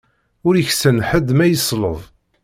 [0.47, 1.99] Ur yeksan ḥedd ma yesleb.